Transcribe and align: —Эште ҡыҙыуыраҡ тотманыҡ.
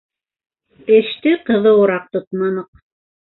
—Эште 0.95 1.33
ҡыҙыуыраҡ 1.49 2.09
тотманыҡ. 2.17 2.83